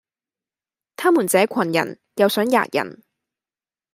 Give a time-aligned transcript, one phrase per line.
[0.95, 3.03] 他們這羣人，又想喫人，